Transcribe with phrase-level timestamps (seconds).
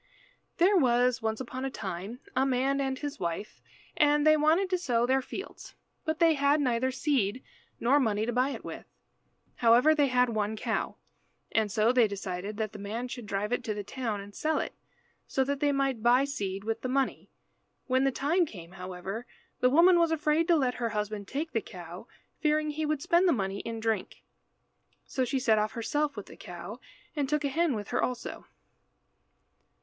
[0.57, 3.61] There was once upon a time a man and his wife,
[3.95, 7.43] and they wanted to sow their fields, but they had neither seed
[7.79, 8.87] nor money to buy it with.
[9.57, 10.95] However, they had one cow,
[11.51, 14.57] and so they decided that the man should drive it to the town and sell
[14.57, 14.73] it,
[15.27, 17.29] so that they might buy seed with the money.
[17.85, 19.27] When the time came, however,
[19.59, 22.07] the woman was afraid to let her husband take the cow,
[22.39, 24.23] fearing he would spend the money in drink.
[25.05, 26.79] So she set off herself with the cow,
[27.15, 28.47] and took a hen with her also.